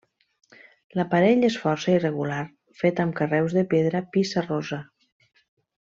L'aparell 0.99 1.45
és 1.49 1.57
força 1.65 1.93
irregular, 1.97 2.39
fet 2.81 3.05
amb 3.07 3.17
carreus 3.21 3.55
de 3.61 3.65
pedra 3.75 4.03
pissarrosa. 4.17 4.85